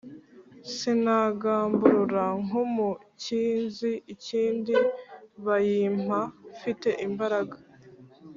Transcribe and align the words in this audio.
sinagamburura 0.73 2.25
nk'umukinzi, 2.43 3.91
inkindi 4.11 4.75
bayimpa 5.45 6.19
mfite 6.55 6.89
imbaraga. 7.07 7.55